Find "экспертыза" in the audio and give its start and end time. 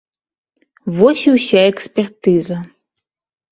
1.73-2.57